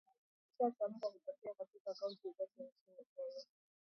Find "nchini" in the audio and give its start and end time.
2.63-3.05